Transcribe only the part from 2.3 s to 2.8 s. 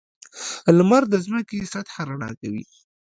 کوي.